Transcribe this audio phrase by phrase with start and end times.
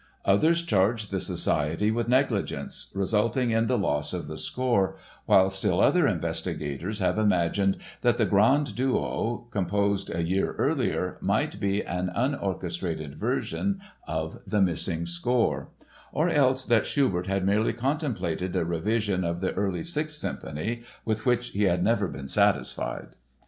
[0.25, 4.95] Others charge the Society with negligence resulting in the loss of the score,
[5.27, 11.59] while still other investigators have imagined that the Grand Duo, composed a year earlier, might
[11.59, 15.69] be an unorchestrated version of the missing score;
[16.11, 21.27] or else that Schubert had merely contemplated a revision of the early Sixth Symphony, with
[21.27, 23.09] which he had never been satisfied.